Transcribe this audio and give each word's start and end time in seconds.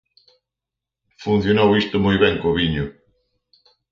Funcionou 1.23 1.69
isto 1.81 1.95
moi 2.05 2.15
ben 2.23 2.35
co 2.41 2.55
viño. 2.57 2.85